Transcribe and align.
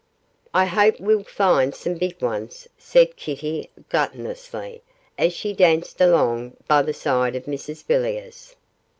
'I 0.55 0.65
hope 0.65 0.99
we'll 0.99 1.23
find 1.23 1.75
some 1.75 1.93
big 1.93 2.19
ones,' 2.23 2.67
said 2.75 3.15
Kitty, 3.15 3.69
gluttonously, 3.89 4.81
as 5.15 5.31
she 5.31 5.53
danced 5.53 6.01
along 6.01 6.57
by 6.67 6.81
the 6.81 6.91
side 6.91 7.35
of 7.35 7.45
Mrs 7.45 7.83
Villiers. 7.85 8.55